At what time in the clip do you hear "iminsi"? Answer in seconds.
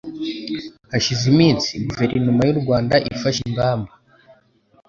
1.33-1.69